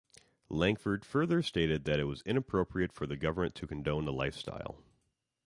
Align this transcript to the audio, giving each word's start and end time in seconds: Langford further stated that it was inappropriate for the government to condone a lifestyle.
Langford 0.49 1.05
further 1.05 1.43
stated 1.43 1.85
that 1.85 1.99
it 1.99 2.05
was 2.05 2.23
inappropriate 2.23 2.91
for 2.91 3.05
the 3.05 3.15
government 3.15 3.53
to 3.53 3.67
condone 3.67 4.07
a 4.07 4.11
lifestyle. 4.11 4.81